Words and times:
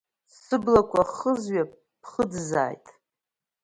Сыблақәа 0.39 1.01
хызҩап, 1.13 1.71
ԥхыӡзааит! 2.01 2.85